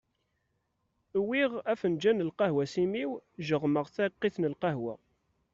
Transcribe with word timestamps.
Uwiɣ 1.19 1.51
afenǧal 1.71 2.15
n 2.17 2.25
lqahwa 2.29 2.63
s 2.73 2.75
imi-w, 2.83 3.11
jeɣmeɣ 3.47 3.85
tiqqit 3.95 4.35
n 4.39 4.49
lqahwa. 4.53 4.93